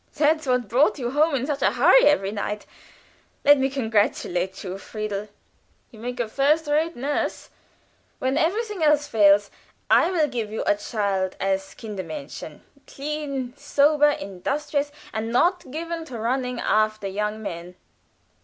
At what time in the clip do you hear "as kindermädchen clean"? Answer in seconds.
11.39-13.55